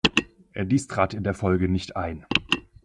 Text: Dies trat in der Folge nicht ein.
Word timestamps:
Dies 0.55 0.87
trat 0.87 1.13
in 1.13 1.23
der 1.23 1.35
Folge 1.35 1.69
nicht 1.69 1.95
ein. 1.95 2.25